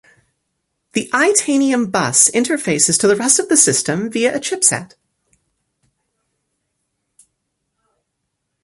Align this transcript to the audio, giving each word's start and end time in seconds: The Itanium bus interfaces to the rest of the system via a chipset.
The 0.93 1.11
Itanium 1.13 1.91
bus 1.91 2.27
interfaces 2.31 2.99
to 3.01 3.07
the 3.07 3.15
rest 3.15 3.37
of 3.37 3.49
the 3.49 3.55
system 3.55 4.09
via 4.09 4.35
a 4.35 4.39
chipset. 4.39 4.95